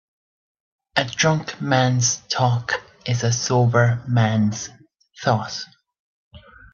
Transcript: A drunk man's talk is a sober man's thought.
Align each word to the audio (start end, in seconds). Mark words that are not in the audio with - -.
A 0.95 1.05
drunk 1.05 1.61
man's 1.61 2.21
talk 2.27 2.81
is 3.05 3.23
a 3.23 3.31
sober 3.31 4.03
man's 4.07 4.71
thought. 5.21 5.61